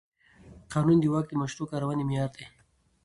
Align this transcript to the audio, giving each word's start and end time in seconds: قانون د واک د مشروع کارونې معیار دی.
قانون 0.73 0.97
د 1.01 1.05
واک 1.13 1.25
د 1.29 1.33
مشروع 1.41 1.67
کارونې 1.71 2.03
معیار 2.07 2.29
دی. 2.35 2.45